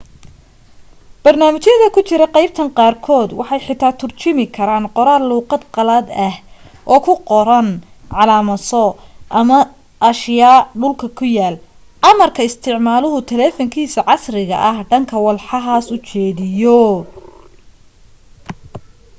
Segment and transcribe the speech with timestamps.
[1.25, 6.35] barnaamijyada ku jira qaybtan qaarkood waxay xitaa turjumi karaan qoraal luuqad qalaad ah
[6.93, 7.67] oo ku qoran
[8.15, 8.85] calaamaso
[9.39, 9.59] ama
[10.11, 11.55] ashyaa dhulka yaal
[12.19, 16.79] marka isticmaaluhu taleefankiisa casriga ah dhanka walxahaas u jeediyo